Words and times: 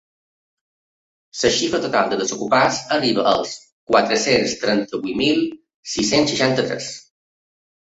La 1.41 1.51
xifra 1.57 1.81
total 1.83 2.09
de 2.15 2.19
desocupats 2.23 2.81
arriba 2.97 3.29
als 3.35 3.55
quatre-cents 3.93 4.59
trenta-vuit 4.67 5.23
mil 5.25 5.49
sis-cents 5.95 6.37
seixanta-tres. 6.39 6.95